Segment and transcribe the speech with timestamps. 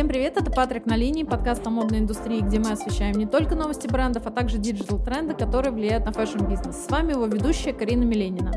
[0.00, 3.54] Всем привет, это Патрик на линии, подкаст о модной индустрии, где мы освещаем не только
[3.54, 6.74] новости брендов, а также digital-тренды, которые влияют на fashion-бизнес.
[6.74, 8.50] С вами его ведущая Карина Миленина.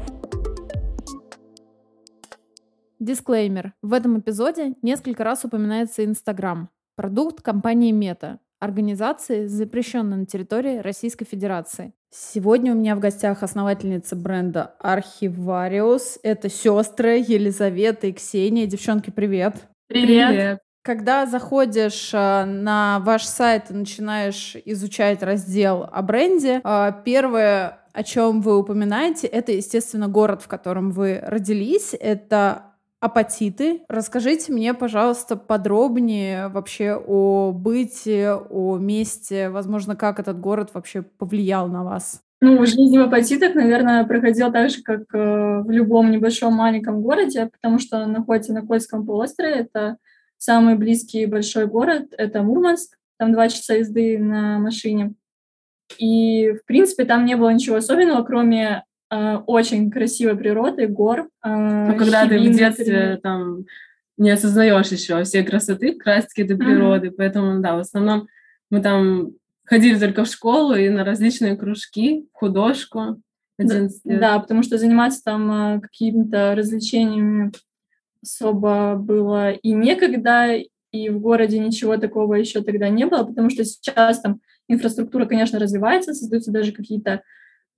[3.01, 3.73] Дисклеймер.
[3.81, 11.25] В этом эпизоде несколько раз упоминается Инстаграм, продукт компании Мета, организации, запрещенной на территории Российской
[11.25, 11.91] Федерации.
[12.09, 16.19] Сегодня у меня в гостях основательница бренда Архивариус.
[16.23, 18.65] Это сестры Елизавета и Ксения.
[18.65, 19.55] Девчонки, привет!
[19.89, 20.29] Привет!
[20.29, 20.62] привет.
[20.83, 28.03] Когда заходишь э, на ваш сайт и начинаешь изучать раздел о бренде, э, первое, о
[28.03, 31.95] чем вы упоминаете, это, естественно, город, в котором вы родились.
[31.97, 32.63] Это
[32.99, 33.83] апатиты.
[33.87, 41.69] Расскажите мне, пожалуйста, подробнее вообще о быте, о месте, возможно, как этот город вообще повлиял
[41.69, 42.19] на вас.
[42.41, 47.49] Ну, жизнь в апатитах, наверное, проходила так же, как э, в любом небольшом маленьком городе,
[47.53, 49.53] потому что находится на Кольском полуострове.
[49.53, 49.95] Это
[50.43, 55.13] Самый близкий большой город— это Мурманск, там два часа езды на машине.
[55.97, 61.29] И, в принципе, там не было ничего особенного, кроме э, очень красивой природы, гор.
[61.45, 63.63] Э, ну, когда ты в детстве там
[64.17, 67.15] не осознаешь еще всей красоты, краски этой природы, mm-hmm.
[67.15, 68.27] поэтому, да, в основном
[68.69, 69.29] мы там
[69.63, 73.21] ходили только в школу и на различные кружки, художку.
[73.59, 74.19] 11 лет.
[74.19, 77.53] Да, потому что заниматься там э, какими-то развлечениями
[78.23, 80.57] особо было и некогда,
[80.91, 85.59] и в городе ничего такого еще тогда не было, потому что сейчас там инфраструктура, конечно,
[85.59, 87.21] развивается, создаются даже какие-то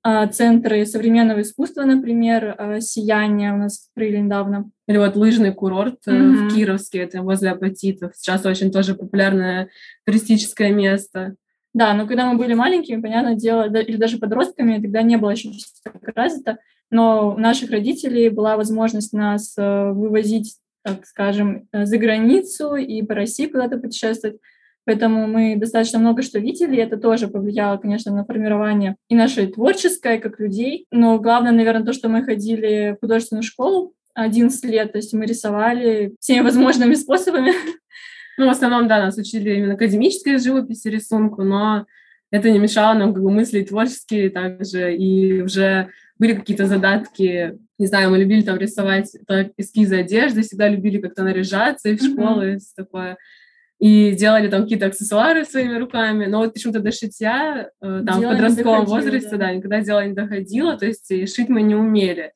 [0.04, 4.70] а, центры современного искусства, например, а, «Сияние» у нас открыли недавно.
[4.88, 6.50] Или вот лыжный курорт mm-hmm.
[6.50, 8.12] в Кировске, это возле Апатитов.
[8.16, 9.70] Сейчас очень тоже популярное
[10.06, 11.36] туристическое место.
[11.74, 15.50] Да, но когда мы были маленькими, понятное дело, или даже подростками, тогда не было еще
[15.84, 16.60] так развито
[16.92, 23.02] но у наших родителей была возможность нас э, вывозить, так скажем, э, за границу и
[23.02, 24.38] по России куда-то путешествовать.
[24.86, 29.48] Поэтому мы достаточно много что видели, и это тоже повлияло, конечно, на формирование и нашей
[29.48, 30.86] творческой, как людей.
[30.92, 35.26] Но главное, наверное, то, что мы ходили в художественную школу 11 лет, то есть мы
[35.26, 37.52] рисовали всеми возможными способами.
[38.38, 41.86] Ну, в основном, да, нас учили именно академической живописи, рисунку, но
[42.32, 47.88] это не мешало нам как бы мыслить творчески также, и уже были какие-то задатки, не
[47.88, 52.54] знаю, мы любили там рисовать так, эскизы одежды, всегда любили как-то наряжаться и в школы,
[52.54, 52.60] mm-hmm.
[52.76, 53.18] такое.
[53.80, 58.32] И делали там какие-то аксессуары своими руками, но вот почему-то до шитья э, там дело
[58.32, 59.38] в подростковом возрасте, да.
[59.38, 62.32] да, никогда дело не доходило, то есть шить мы не умели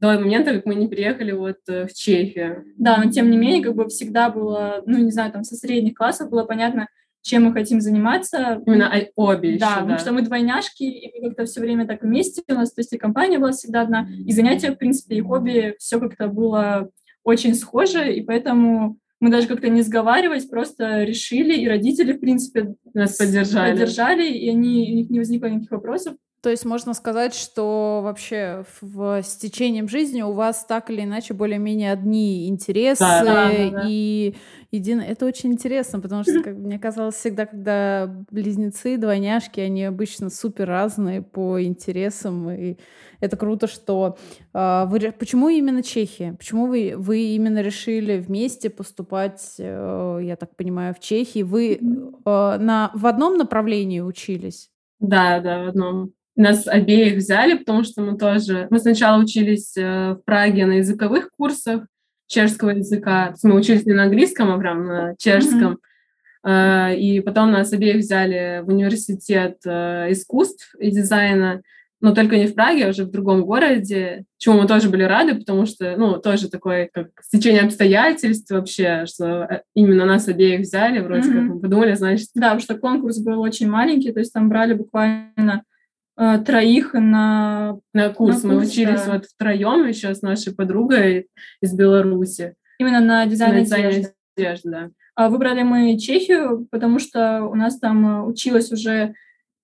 [0.00, 2.64] до момента, как мы не приехали вот э, в Чехию.
[2.76, 5.94] Да, но тем не менее, как бы всегда было, ну, не знаю, там со средних
[5.94, 6.88] классов было понятно,
[7.22, 8.62] чем мы хотим заниматься.
[8.66, 12.42] Именно обе Да, еще, потому что мы двойняшки, и мы как-то все время так вместе,
[12.48, 15.74] у нас, то есть и компания была всегда одна, и занятия, в принципе, и хобби,
[15.78, 16.90] все как-то было
[17.24, 22.74] очень схоже, и поэтому мы даже как-то не сговариваясь, просто решили, и родители, в принципе,
[22.94, 23.72] нас поддержали.
[23.72, 26.14] поддержали, и они, у них не возникло никаких вопросов.
[26.40, 31.34] То есть можно сказать, что вообще в, с течением жизни у вас так или иначе
[31.34, 34.36] более-менее одни интересы да, да, да, и
[34.70, 35.00] едино.
[35.00, 40.68] Это очень интересно, потому что как, мне казалось всегда, когда близнецы, двойняшки, они обычно супер
[40.68, 42.76] разные по интересам, и
[43.18, 44.16] это круто, что
[44.54, 45.12] э, вы.
[45.18, 46.34] Почему именно Чехия?
[46.34, 49.56] Почему вы вы именно решили вместе поступать?
[49.58, 51.78] Э, я так понимаю, в Чехии вы э,
[52.24, 54.70] на в одном направлении учились?
[55.00, 56.12] Да, да, в одном.
[56.38, 58.68] Нас обеих взяли, потому что мы тоже...
[58.70, 61.86] Мы сначала учились э, в Праге на языковых курсах
[62.28, 63.34] чешского языка.
[63.42, 65.78] мы учились не на английском, а прям на чешском.
[66.46, 66.96] Mm-hmm.
[66.96, 71.62] И потом нас обеих взяли в университет э, искусств и дизайна,
[72.00, 75.34] но только не в Праге, а уже в другом городе, чему мы тоже были рады,
[75.34, 81.28] потому что, ну, тоже такое, как стечение обстоятельств вообще, что именно нас обеих взяли, вроде
[81.28, 81.32] mm-hmm.
[81.32, 82.28] как мы подумали, значит...
[82.36, 85.64] Да, потому что конкурс был очень маленький, то есть там брали буквально
[86.44, 88.42] троих на, на курс.
[88.42, 89.12] На Мы курс, учились да.
[89.12, 91.28] вот втроем еще с нашей подругой
[91.62, 92.54] из Беларуси.
[92.78, 94.14] Именно на дизайн, на дизайн одежды.
[94.36, 94.90] одежды да.
[95.14, 99.14] А выбрали мы Чехию, потому что у нас там э, училось уже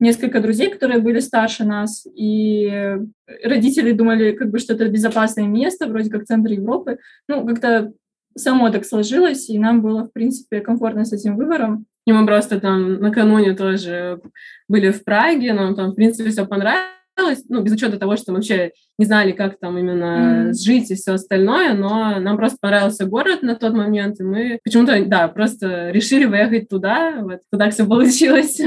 [0.00, 2.98] несколько друзей, которые были старше нас, и
[3.42, 6.98] родители думали, как бы, что это безопасное место, вроде как центр Европы.
[7.28, 7.92] Ну, как-то
[8.36, 11.86] само так сложилось, и нам было, в принципе, комфортно с этим выбором.
[12.06, 14.20] И мы просто там накануне тоже
[14.68, 18.38] были в Праге, нам там, в принципе, все понравилось, ну, без учета того, что мы
[18.38, 20.52] вообще не знали, как там именно mm-hmm.
[20.52, 25.02] жить и все остальное, но нам просто понравился город на тот момент, и мы почему-то,
[25.06, 28.60] да, просто решили выехать туда, вот, туда все получилось.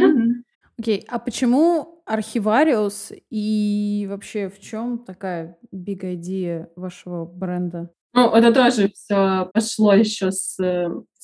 [0.80, 1.06] Окей, okay.
[1.08, 7.92] а почему архивариус и вообще в чем такая big idea вашего бренда?
[8.14, 10.58] Ну, это тоже все пошло еще с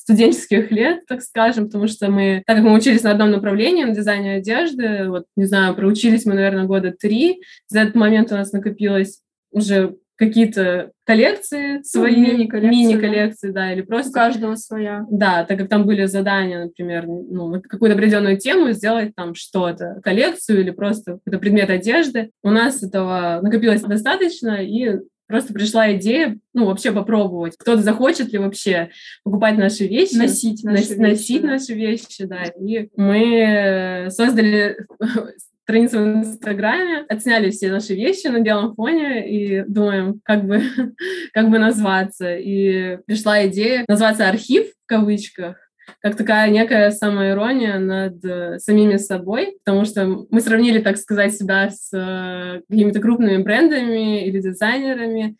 [0.04, 3.96] студенческих лет, так скажем, потому что мы, так как мы учились на одном направлении, на
[3.96, 8.52] дизайне одежды, вот, не знаю, проучились мы, наверное, года три, за этот момент у нас
[8.52, 9.22] накопилось
[9.52, 13.62] уже какие-то коллекции ну, свои, мини-коллекции, мини-коллекции да.
[13.62, 14.10] да, или просто...
[14.10, 15.06] У каждого своя.
[15.10, 20.62] Да, так как там были задания, например, ну, какую-то определенную тему сделать там что-то, коллекцию
[20.62, 22.30] или просто какой-то предмет одежды.
[22.44, 25.00] У нас этого накопилось достаточно, и
[25.34, 27.58] просто пришла идея, ну, вообще попробовать.
[27.58, 28.92] Кто-то захочет ли вообще
[29.24, 30.14] покупать наши вещи.
[30.14, 31.00] Носить наши вещи.
[31.00, 31.48] Носить да.
[31.48, 32.44] наши вещи, да.
[32.44, 34.78] И мы создали
[35.64, 40.62] страницу в Инстаграме, отсняли все наши вещи на белом фоне и думаем, как бы,
[41.34, 42.36] как бы назваться.
[42.38, 45.58] И пришла идея назваться «Архив» в кавычках,
[46.02, 51.70] как такая некая самоирония над э, самими собой, потому что мы сравнили, так сказать, себя
[51.70, 55.38] с э, какими-то крупными брендами или дизайнерами,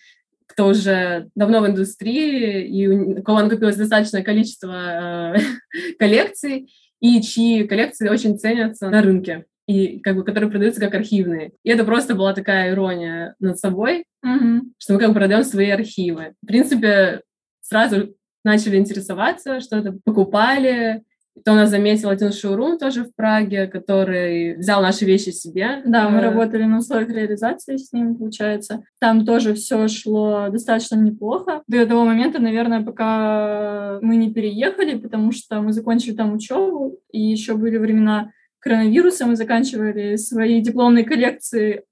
[0.48, 5.40] кто уже давно в индустрии, и у кого накопилось достаточное количество э,
[6.00, 6.70] коллекций,
[7.00, 11.52] и чьи коллекции очень ценятся на рынке и как бы которые продаются как архивные.
[11.64, 14.60] И это просто была такая ирония над собой, mm-hmm.
[14.78, 16.34] что мы как бы продаем свои архивы.
[16.42, 17.22] В принципе,
[17.62, 18.14] сразу
[18.44, 21.04] начали интересоваться, что-то покупали.
[21.44, 25.82] То у нас заметил один шоурум тоже в Праге, который взял наши вещи себе.
[25.84, 28.84] Да, мы э, работали на условиях реализации с ним, получается.
[29.00, 31.64] Там тоже все шло достаточно неплохо.
[31.68, 37.20] До того момента, наверное, пока мы не переехали, потому что мы закончили там учебу, и
[37.20, 38.30] еще были времена
[38.64, 41.84] коронавируса мы заканчивали свои дипломные коллекции,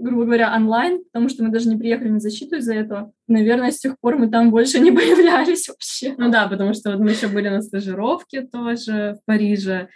[0.00, 3.12] грубо говоря, онлайн, потому что мы даже не приехали на защиту из-за этого.
[3.28, 6.14] Наверное, с тех пор мы там больше не появлялись вообще.
[6.16, 9.88] Ну да, потому что вот мы еще были на стажировке тоже в Париже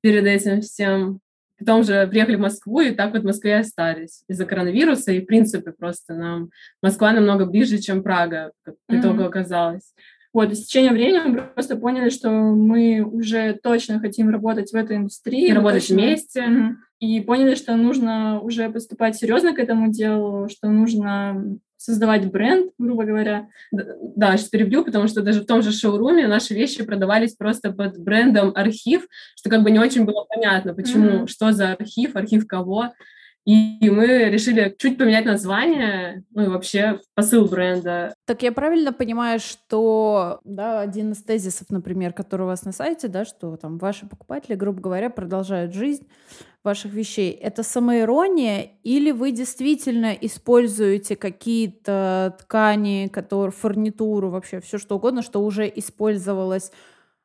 [0.00, 1.20] перед этим всем.
[1.58, 5.12] Потом же приехали в Москву, и так вот в Москве остались из-за коронавируса.
[5.12, 6.50] И, в принципе, просто нам
[6.82, 9.00] Москва намного ближе, чем Прага, как mm-hmm.
[9.00, 9.92] итогу оказалось.
[10.32, 14.74] Вот, и с течением времени мы просто поняли, что мы уже точно хотим работать в
[14.76, 15.48] этой индустрии.
[15.48, 15.94] И работать точно...
[15.96, 16.40] вместе.
[16.40, 16.70] Mm-hmm.
[17.00, 23.04] И поняли, что нужно уже поступать серьезно к этому делу, что нужно создавать бренд, грубо
[23.04, 23.48] говоря.
[23.70, 27.98] Да, сейчас перебью, потому что даже в том же шоуруме наши вещи продавались просто под
[27.98, 31.26] брендом архив, что как бы не очень было понятно, почему, mm-hmm.
[31.28, 32.92] что за архив, архив кого.
[33.48, 38.14] И мы решили чуть поменять название, ну и вообще посыл бренда.
[38.26, 43.08] Так я правильно понимаю, что да, один из тезисов, например, который у вас на сайте,
[43.08, 46.06] да, что там ваши покупатели, грубо говоря, продолжают жизнь
[46.62, 54.96] ваших вещей, это самоирония или вы действительно используете какие-то ткани, которые, фурнитуру, вообще все что
[54.96, 56.70] угодно, что уже использовалось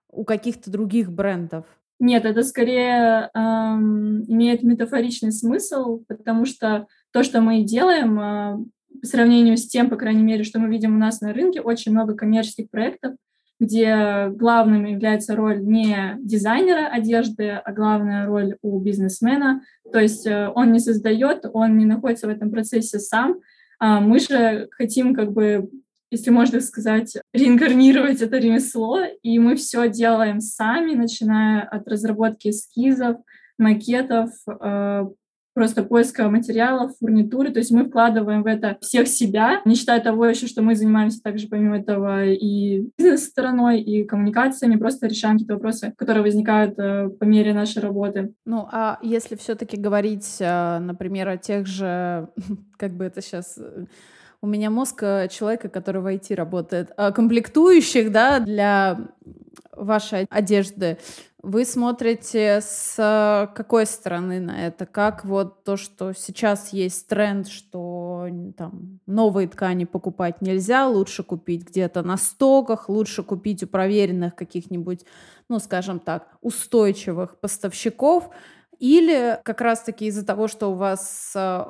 [0.10, 1.66] у каких-то других брендов?
[2.00, 8.66] Нет, это скорее эм, имеет метафоричный смысл, потому что то, что мы делаем, э,
[9.02, 11.92] по сравнению с тем, по крайней мере, что мы видим у нас на рынке, очень
[11.92, 13.16] много коммерческих проектов,
[13.60, 19.62] где главным является роль не дизайнера одежды, а главная роль у бизнесмена.
[19.92, 23.40] То есть э, он не создает, он не находится в этом процессе сам.
[23.80, 25.70] А мы же хотим как бы
[26.14, 33.18] если можно сказать, реинкарнировать это ремесло, и мы все делаем сами, начиная от разработки эскизов,
[33.58, 35.06] макетов, э,
[35.56, 40.28] просто поиска материалов, фурнитуры, то есть мы вкладываем в это всех себя, не считая того
[40.28, 45.94] еще, что мы занимаемся также помимо этого и бизнес-стороной, и коммуникациями, просто решаем какие-то вопросы,
[45.98, 48.34] которые возникают э, по мере нашей работы.
[48.46, 52.30] Ну, а если все-таки говорить, э, например, о тех же,
[52.78, 53.58] как бы это сейчас
[54.44, 59.00] у меня мозг э, человека, который в IT работает, а комплектующих, да, для
[59.72, 60.98] вашей одежды.
[61.42, 64.86] Вы смотрите с э, какой стороны на это?
[64.86, 71.66] Как вот то, что сейчас есть тренд, что там новые ткани покупать нельзя, лучше купить
[71.70, 75.06] где-то на стоках, лучше купить у проверенных каких-нибудь,
[75.48, 78.30] ну, скажем так, устойчивых поставщиков,
[78.78, 81.64] или как раз-таки из-за того, что у вас э,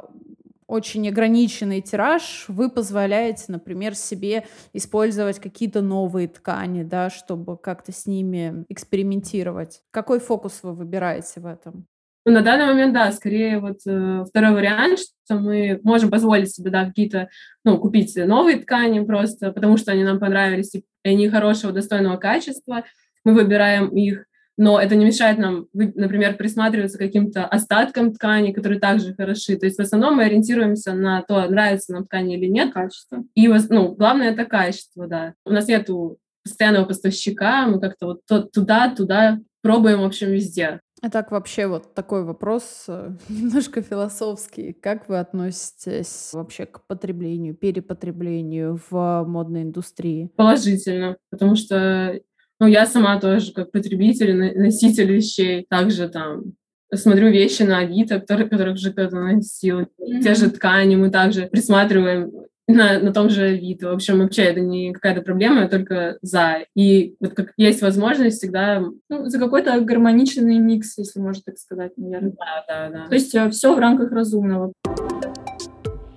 [0.74, 8.08] очень ограниченный тираж, вы позволяете, например, себе использовать какие-то новые ткани, да, чтобы как-то с
[8.08, 9.82] ними экспериментировать.
[9.92, 11.86] Какой фокус вы выбираете в этом?
[12.26, 16.72] Ну, на данный момент, да, скорее вот э, второй вариант, что мы можем позволить себе,
[16.72, 17.30] да, какие-то,
[17.64, 22.84] ну, купить новые ткани просто, потому что они нам понравились, и они хорошего, достойного качества.
[23.24, 24.26] Мы выбираем их
[24.58, 29.58] но это не мешает нам, например, присматриваться к каким-то остаткам ткани, которые также хороши.
[29.58, 32.74] То есть в основном мы ориентируемся на то, нравится нам ткань или нет.
[32.74, 33.24] Качество.
[33.36, 35.34] И, ну, главное— это качество, да.
[35.46, 40.82] У нас нету постоянного поставщика, мы как-то вот туда-туда пробуем, в общем, везде.
[41.02, 44.72] А так вообще вот такой вопрос э, немножко философский.
[44.72, 50.30] Как вы относитесь вообще к потреблению, перепотреблению в модной индустрии?
[50.38, 52.22] Положительно, потому что
[52.64, 56.54] Ну, я сама тоже, как потребитель, носитель вещей, также там
[56.96, 60.22] смотрю вещи на Авито, которые, которых же кто-то носил, mm-hmm.
[60.24, 62.32] те же ткани, мы также присматриваем
[62.70, 63.90] на, на том же Авито.
[63.90, 66.60] В общем, вообще это не какая-то проблема, я только за.
[66.74, 68.82] И вот как есть возможность всегда...
[69.10, 72.32] Ну, за какой-то гармоничный микс, если можно так сказать, наверное.
[72.32, 73.08] Да, да, да.
[73.10, 74.72] То есть э, все в рамках разумного.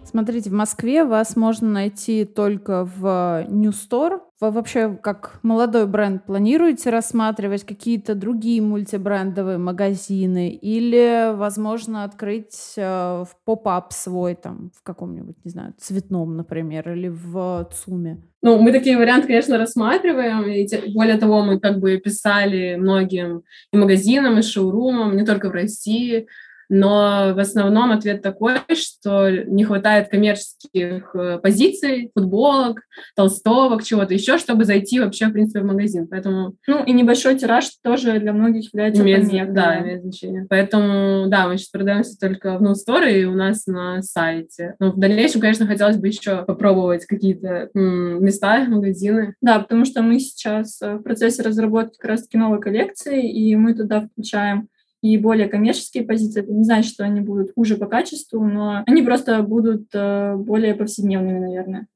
[0.04, 4.20] Смотрите, в Москве вас можно найти только в New Store.
[4.38, 10.50] Вы вообще, как молодой бренд, планируете рассматривать какие-то другие мультибрендовые магазины?
[10.50, 17.08] Или, возможно, открыть э, в поп-ап свой, там, в каком-нибудь, не знаю, цветном, например, или
[17.08, 18.22] в ЦУМе?
[18.42, 20.46] Ну, мы такие варианты, конечно, рассматриваем.
[20.46, 25.52] И более того, мы как бы писали многим и магазинам, и шоурумам, не только в
[25.52, 26.26] России,
[26.68, 32.80] но в основном ответ такой, что не хватает коммерческих э, позиций, футболок,
[33.14, 36.06] толстовок, чего-то еще, чтобы зайти вообще, в принципе, в магазин.
[36.08, 36.54] Поэтому...
[36.66, 39.54] Ну, и небольшой тираж тоже для многих является имеет, помехой.
[39.54, 40.46] Да, имеет значение.
[40.48, 44.74] Поэтому, да, мы сейчас продаемся только в ноутсторе и у нас на сайте.
[44.78, 49.34] Но в дальнейшем, конечно, хотелось бы еще попробовать какие-то места, магазины.
[49.40, 53.74] Да, потому что мы сейчас э, в процессе разработки как раз-таки новой коллекции, и мы
[53.74, 54.68] туда включаем
[55.12, 56.42] и более коммерческие позиции.
[56.42, 60.74] Это не значит, что они будут хуже по качеству, но они просто будут э, более
[60.74, 61.86] повседневными, наверное.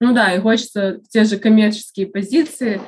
[0.00, 2.80] Ну да, и хочется те же коммерческие позиции,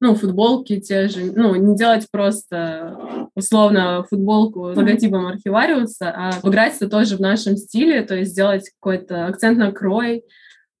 [0.00, 6.74] ну, футболки те же, ну, не делать просто условно футболку с логотипом архивариуса, а играть
[6.76, 10.24] это тоже в нашем стиле, то есть сделать какой-то акцент на крой,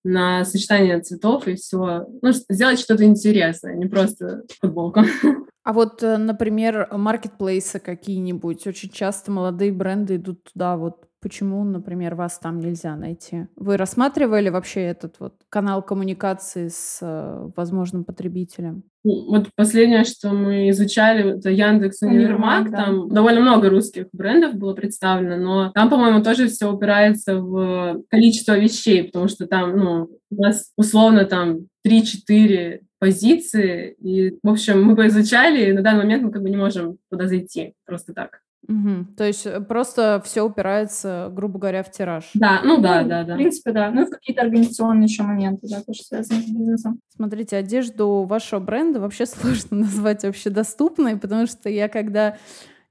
[0.04, 2.06] на сочетание цветов и все.
[2.20, 5.02] Ну, сделать что-то интересное, не просто футболку.
[5.64, 8.66] А вот, э, например, маркетплейсы какие-нибудь.
[8.66, 10.76] Очень часто молодые бренды идут туда.
[10.76, 13.46] Вот почему, например, вас там нельзя найти?
[13.54, 18.82] Вы рассматривали вообще этот вот канал коммуникации с э, возможным потребителем?
[19.04, 22.70] Ну, вот последнее, что мы изучали, это Яндекс Универмаг.
[22.70, 22.84] Да.
[22.84, 28.58] Там довольно много русских брендов было представлено, но там, по-моему, тоже все упирается в количество
[28.58, 33.96] вещей, потому что там, ну, у нас условно там 3-4 позиции.
[33.98, 37.26] И, в общем, мы поизучали, и на данный момент мы как бы не можем туда
[37.26, 38.42] зайти просто так.
[38.68, 39.16] Угу.
[39.16, 42.30] То есть э, просто все упирается, грубо говоря, в тираж.
[42.34, 43.34] Да, ну да, ну, да, да.
[43.34, 43.90] В принципе, да.
[43.90, 47.00] Ну и в какие-то организационные еще моменты, да, тоже связаны с бизнесом.
[47.08, 52.36] Смотрите, одежду вашего бренда вообще сложно назвать вообще доступной, потому что я когда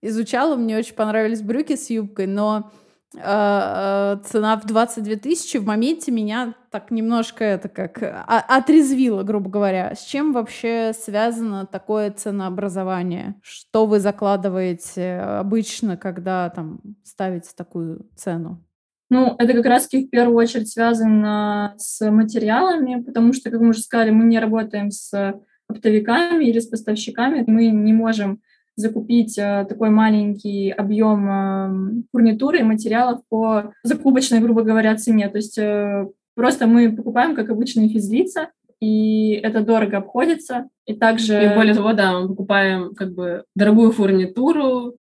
[0.01, 2.69] изучала, мне очень понравились брюки с юбкой, но
[3.13, 9.93] цена в 22 тысячи в моменте меня так немножко это как отрезвило, грубо говоря.
[9.95, 13.35] С чем вообще связано такое ценообразование?
[13.41, 18.63] Что вы закладываете обычно, когда там ставите такую цену?
[19.09, 23.81] Ну, это как раз-таки в первую очередь связано с материалами, потому что, как мы уже
[23.81, 25.33] сказали, мы не работаем с
[25.67, 28.41] оптовиками или с поставщиками, мы не можем
[28.75, 35.29] закупить э, такой маленький объем э, фурнитуры и материалов по закупочной, грубо говоря, цене.
[35.29, 38.49] То есть э, просто мы покупаем, как обычные физлица,
[38.79, 40.67] и это дорого обходится.
[40.85, 41.43] И также...
[41.43, 44.95] И более того, да, мы покупаем как бы дорогую фурнитуру.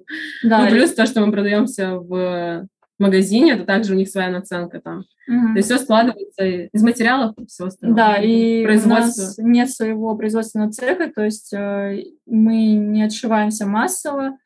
[0.44, 0.96] Да, ну, плюс и...
[0.96, 2.68] то, что мы продаемся в
[3.00, 5.06] магазине, это также у них своя наценка там.
[5.28, 5.54] Угу.
[5.54, 7.96] То есть все складывается из материалов все остальное.
[7.96, 14.38] Да, и у нас нет своего производственного цеха, то есть э, мы не отшиваемся массово,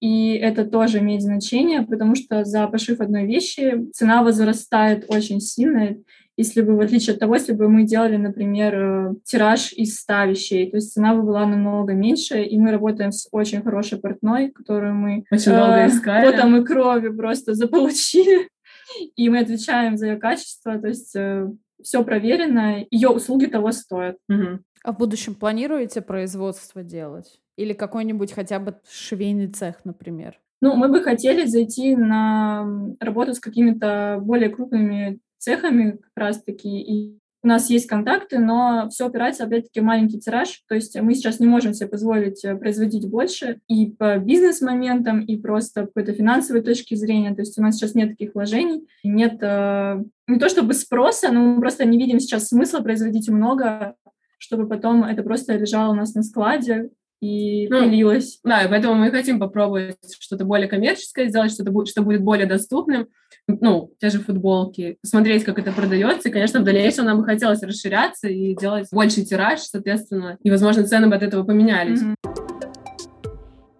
[0.00, 5.96] и это тоже имеет значение, потому что за пошив одной вещи цена возрастает очень сильно,
[6.42, 10.24] если бы, в отличие от того, если бы мы делали, например, э, тираж из 100
[10.24, 14.50] вещей, то есть цена бы была намного меньше, и мы работаем с очень хорошей портной,
[14.50, 16.30] которую мы очень э, долго искали.
[16.30, 18.48] потом и крови просто заполучили,
[19.16, 21.48] и мы отвечаем за ее качество, то есть э,
[21.82, 24.16] все проверено, ее услуги того стоят.
[24.28, 24.58] Угу.
[24.84, 27.40] А в будущем планируете производство делать?
[27.56, 30.40] Или какой-нибудь хотя бы швейный цех, например?
[30.60, 32.66] Ну, мы бы хотели зайти на
[33.00, 39.06] работу с какими-то более крупными цехами как раз-таки, и у нас есть контакты, но все
[39.06, 40.62] опирается, опять-таки, в маленький тираж.
[40.68, 45.36] То есть мы сейчас не можем себе позволить э, производить больше и по бизнес-моментам, и
[45.36, 47.34] просто по какой-то финансовой точки зрения.
[47.34, 51.40] То есть у нас сейчас нет таких вложений, нет э, не то чтобы спроса, но
[51.40, 53.96] мы просто не видим сейчас смысла производить много,
[54.38, 56.90] чтобы потом это просто лежало у нас на складе,
[57.22, 58.40] и ну, пилилось.
[58.42, 62.46] Да, и поэтому мы хотим попробовать что-то более коммерческое сделать, что-то будет, что будет более
[62.46, 63.06] доступным.
[63.46, 66.28] Ну, те же футболки, посмотреть, как это продается.
[66.28, 70.82] И, конечно, в дальнейшем нам бы хотелось расширяться и делать больший тираж, соответственно, и, возможно,
[70.82, 72.00] цены бы от этого поменялись.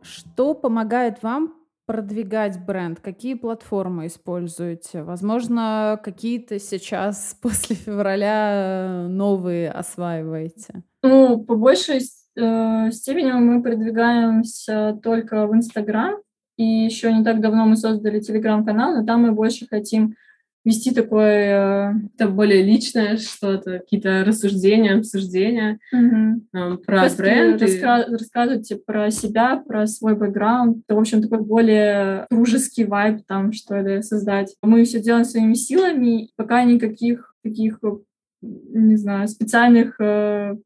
[0.03, 1.53] Что помогает вам
[1.85, 3.01] продвигать бренд?
[3.01, 5.03] Какие платформы используете?
[5.03, 10.85] Возможно, какие-то сейчас после февраля новые осваиваете?
[11.03, 12.01] Ну, по большей
[12.37, 16.17] э, степени мы продвигаемся только в Инстаграм,
[16.57, 20.15] и еще не так давно мы создали телеграм-канал, но там мы больше хотим
[20.65, 22.09] вести такое...
[22.15, 26.41] Это более личное что-то, какие-то рассуждения, обсуждения угу.
[26.53, 27.63] про Просто бренд.
[27.63, 28.13] Раска- и...
[28.13, 30.85] Рассказывать про себя, про свой бэкграунд.
[30.87, 34.55] Это, в общем, такой более дружеский вайб там, что ли, создать.
[34.63, 37.81] Мы все делаем своими силами, пока никаких таких,
[38.41, 40.57] не знаю, специальных э,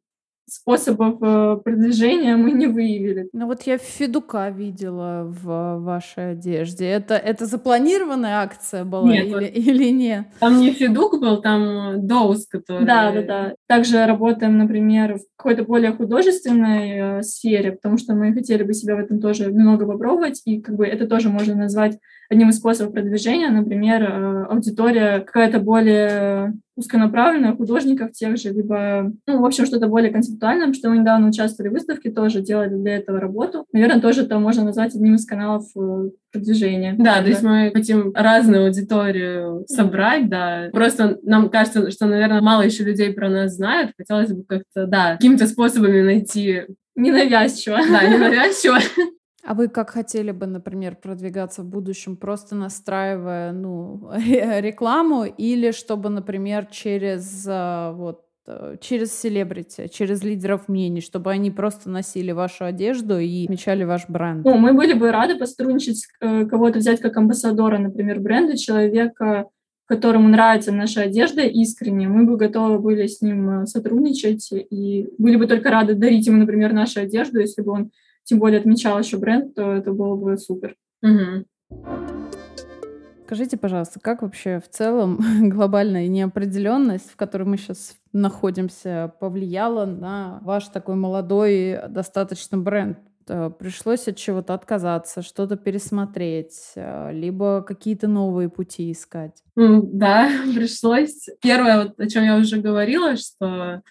[0.49, 3.29] способов э, продвижения мы не выявили.
[3.33, 6.87] Ну вот я Федука видела в вашей одежде.
[6.87, 10.26] Это, это запланированная акция была нет, или, вот, или нет?
[10.38, 12.87] Там не Федук был, там Доус, который...
[12.87, 13.55] Да, да, да.
[13.67, 18.97] Также работаем, например, в какой-то более художественной э, сфере, потому что мы хотели бы себя
[18.97, 22.92] в этом тоже немного попробовать, и как бы это тоже можно назвать одним из способов
[22.92, 29.88] продвижения, например, э, аудитория какая-то более узконаправленная, художников тех же, либо, ну, в общем, что-то
[29.88, 33.64] более концептуальное, что мы недавно участвовали в выставке, тоже делали для этого работу.
[33.73, 36.95] Наверное, тоже это можно назвать одним из каналов э, продвижения.
[36.99, 40.68] Да, то есть мы хотим разную аудиторию собрать, да.
[40.73, 43.92] Просто нам кажется, что, наверное, мало еще людей про нас знают.
[43.97, 46.64] Хотелось бы как-то, да, какими-то способами найти
[46.97, 47.78] Ненавязчиво.
[47.90, 48.78] Да, ненавязчиво.
[49.47, 56.09] А вы как хотели бы, например, продвигаться в будущем, просто настраивая ну, рекламу или чтобы,
[56.09, 62.65] например, через а, вот э, через селебрити, через лидеров мнений, чтобы они просто носили вашу
[62.65, 64.45] одежду и мечали ваш бренд?
[64.45, 69.47] Ну, мы были бы рады посотрудничать, э, кого-то взять как амбассадора, например, бренда, человека,
[69.87, 75.37] которому нравится наша одежда искренне, мы бы готовы были с ним э, сотрудничать и были
[75.37, 77.91] бы только рады дарить ему, например, нашу одежду, если бы он
[78.26, 80.76] тем более отмечал еще бренд, то это было бы супер.
[81.02, 81.45] Угу.
[83.25, 85.18] Скажите, пожалуйста, как вообще в целом
[85.50, 92.98] глобальная неопределенность, в которой мы сейчас находимся, повлияла на ваш такой молодой достаточно бренд?
[93.29, 99.42] Э, пришлось от чего-то отказаться, что-то пересмотреть, э, либо какие-то новые пути искать?
[99.57, 101.29] Да, пришлось.
[101.42, 103.83] Первое, вот, о чем я уже говорила, что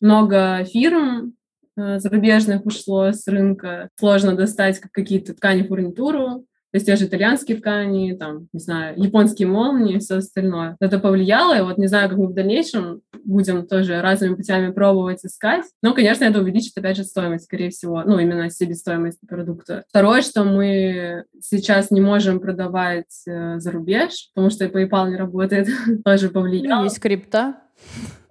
[0.00, 1.34] много фирм
[1.76, 3.88] зарубежных ушло с рынка.
[3.98, 9.46] Сложно достать какие-то ткани, фурнитуру, то есть те же итальянские ткани, там, не знаю, японские
[9.46, 10.74] молнии и все остальное.
[10.80, 15.22] Это повлияло, и вот не знаю, как мы в дальнейшем будем тоже разными путями пробовать
[15.22, 15.66] искать.
[15.82, 19.84] Но, конечно, это увеличит, опять же, стоимость, скорее всего, ну, именно себестоимость продукта.
[19.90, 25.68] Второе, что мы сейчас не можем продавать э, за рубеж, потому что PayPal не работает,
[26.06, 26.84] тоже повлияло.
[26.84, 27.56] Есть крипта.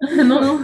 [0.00, 0.60] Ну,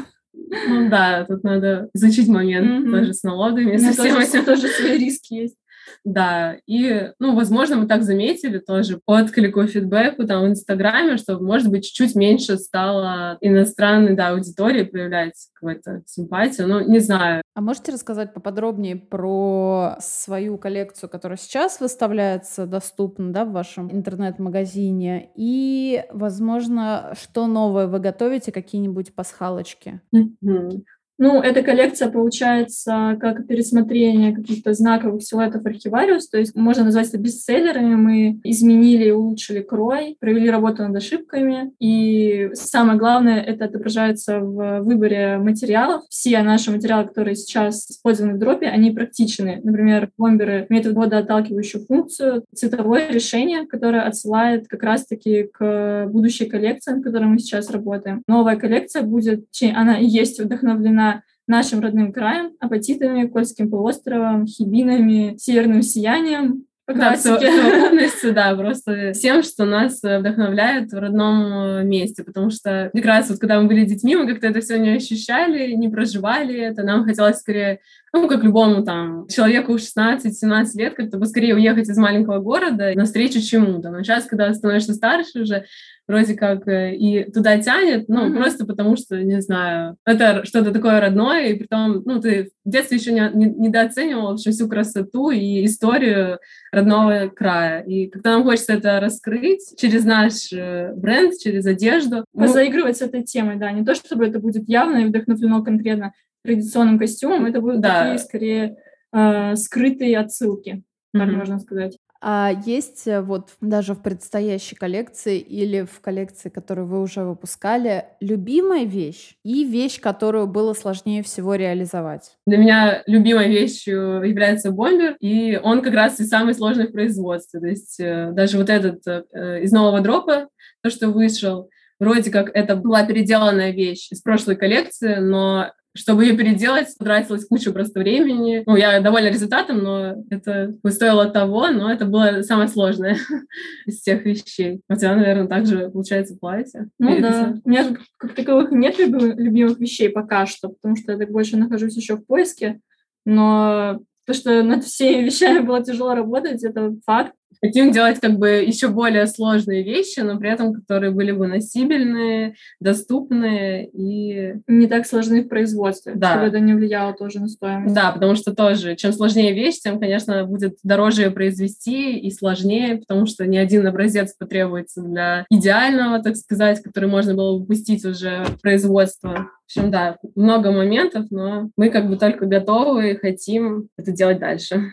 [0.69, 2.91] ну да, тут надо изучить момент mm-hmm.
[2.91, 3.77] тоже с налогами.
[3.77, 5.57] Со всем этим тоже свои риски есть.
[6.05, 11.39] Да, и, ну, возможно, мы так заметили тоже по отклику, фидбэку там в Инстаграме, что,
[11.39, 17.43] может быть, чуть-чуть меньше стало иностранной, да, аудитории проявлять какую-то симпатию, ну, не знаю.
[17.55, 25.31] А можете рассказать поподробнее про свою коллекцию, которая сейчас выставляется доступна, да, в вашем интернет-магазине,
[25.35, 30.01] и, возможно, что новое вы готовите, какие-нибудь пасхалочки?
[30.15, 30.83] Mm-hmm.
[31.19, 37.19] Ну, эта коллекция получается как пересмотрение каких-то знаковых силуэтов архивариус, то есть можно назвать это
[37.19, 37.95] бестселлерами.
[37.97, 44.83] Мы изменили и улучшили крой, провели работу над ошибками, и самое главное, это отображается в
[44.83, 46.03] выборе материалов.
[46.09, 49.61] Все наши материалы, которые сейчас использованы в дропе, они практичны.
[49.63, 57.03] Например, бомберы имеют водоотталкивающую функцию, цветовое решение, которое отсылает как раз-таки к будущей коллекции, над
[57.03, 58.23] которой мы сейчас работаем.
[58.29, 61.08] Новая коллекция будет, она и есть вдохновлена
[61.49, 69.43] нашим родным краем, апатитами, Кольским полуостровом, хибинами, северным сиянием, по да, совокупностью, да, просто всем,
[69.43, 73.85] что нас вдохновляет в родном э, месте, потому что как раз вот когда мы были
[73.85, 77.81] детьми, мы как-то это все не ощущали, не проживали это, нам хотелось скорее,
[78.13, 83.91] ну, как любому там человеку 16-17 лет, как-то поскорее уехать из маленького города навстречу чему-то,
[83.91, 85.65] но сейчас, когда становишься старше уже,
[86.09, 88.37] вроде как э, и туда тянет, ну, mm-hmm.
[88.37, 92.97] просто потому что, не знаю, это что-то такое родное, и потом, ну, ты в детстве
[92.97, 96.39] еще не, не, недооценивал вообще всю красоту и историю
[96.73, 97.83] родного края.
[97.83, 102.25] И когда нам хочется это раскрыть через наш э, бренд, через одежду.
[102.33, 106.13] Позаигрывать ну, с этой темой, да, не то чтобы это будет явно и вдохновлено конкретно
[106.49, 108.05] традиционным костюмом, это будут да.
[108.05, 108.77] такие, скорее,
[109.13, 110.83] э, скрытые отсылки,
[111.13, 111.37] так mm-hmm.
[111.37, 111.99] можно сказать.
[112.21, 118.07] А есть э, вот даже в предстоящей коллекции или в коллекции, которую вы уже выпускали,
[118.21, 122.37] любимая вещь и вещь, которую было сложнее всего реализовать?
[122.47, 127.61] Для меня любимой вещью является бомбер, и он как раз и самый сложный в производстве.
[127.61, 130.49] То есть э, даже вот этот э, из нового дропа,
[130.83, 136.37] то, что вышел, вроде как это была переделанная вещь из прошлой коллекции, но чтобы ее
[136.37, 138.63] переделать, тратилась куча просто времени.
[138.67, 143.19] Ну, я довольна результатом, но это стоило того, но это было самое сложное
[143.87, 144.81] из всех вещей.
[144.89, 146.89] У тебя, наверное, также получается платье.
[146.99, 147.57] Ну да.
[147.65, 151.97] У меня как таковых нет любимых вещей пока что, потому что я так больше нахожусь
[151.97, 152.81] еще в поиске.
[153.25, 157.33] Но то, что над всеми вещами было тяжело работать, это факт.
[157.61, 162.55] Хотим делать как бы еще более сложные вещи, но при этом которые были бы носибельные,
[162.81, 164.55] доступные и...
[164.67, 166.31] Не так сложны в производстве, да.
[166.31, 167.95] чтобы это не влияло тоже на стоимость.
[167.95, 172.97] Да, потому что тоже, чем сложнее вещь, тем, конечно, будет дороже ее произвести и сложнее,
[172.97, 178.05] потому что ни один образец потребуется для идеального, так сказать, который можно было бы пустить
[178.05, 179.49] уже в производство.
[179.69, 184.39] В общем, да, много моментов, но мы как бы только готовы и хотим это делать
[184.39, 184.93] дальше.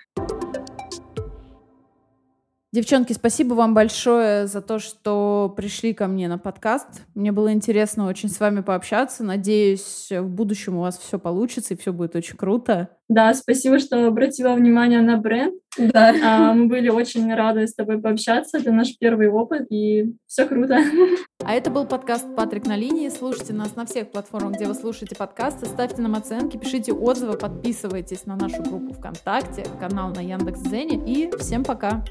[2.76, 7.04] Девчонки, спасибо вам большое за то, что пришли ко мне на подкаст.
[7.14, 9.24] Мне было интересно очень с вами пообщаться.
[9.24, 12.90] Надеюсь, в будущем у вас все получится и все будет очень круто.
[13.08, 15.54] Да, спасибо, что обратила внимание на бренд.
[15.78, 16.14] Да.
[16.24, 18.58] А, мы были очень рады с тобой пообщаться.
[18.58, 20.80] Это наш первый опыт, и все круто.
[21.44, 23.10] А это был подкаст «Патрик на линии».
[23.10, 25.68] Слушайте нас на всех платформах, где вы слушаете подкасты.
[25.68, 31.04] Ставьте нам оценки, пишите отзывы, подписывайтесь на нашу группу ВКонтакте, канал на Яндекс.Дзене.
[31.06, 32.04] И всем пока!